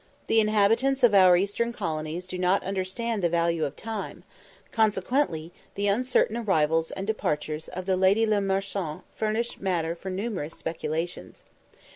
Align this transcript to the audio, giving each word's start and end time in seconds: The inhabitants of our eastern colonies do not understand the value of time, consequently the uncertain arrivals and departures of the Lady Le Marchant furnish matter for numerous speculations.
The 0.25 0.39
inhabitants 0.39 1.03
of 1.03 1.13
our 1.13 1.37
eastern 1.37 1.73
colonies 1.73 2.25
do 2.25 2.39
not 2.39 2.63
understand 2.63 3.21
the 3.21 3.29
value 3.29 3.65
of 3.65 3.75
time, 3.75 4.23
consequently 4.71 5.51
the 5.75 5.87
uncertain 5.87 6.37
arrivals 6.37 6.89
and 6.89 7.05
departures 7.05 7.67
of 7.67 7.85
the 7.85 7.95
Lady 7.95 8.25
Le 8.25 8.41
Marchant 8.41 9.03
furnish 9.15 9.59
matter 9.59 9.93
for 9.93 10.09
numerous 10.09 10.55
speculations. 10.55 11.45